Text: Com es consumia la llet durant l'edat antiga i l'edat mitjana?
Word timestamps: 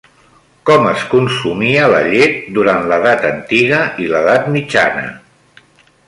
Com 0.69 0.85
es 0.91 1.01
consumia 1.09 1.83
la 1.91 1.99
llet 2.07 2.39
durant 2.55 2.89
l'edat 2.91 3.27
antiga 3.29 3.81
i 4.05 4.09
l'edat 4.15 4.49
mitjana? 4.55 5.05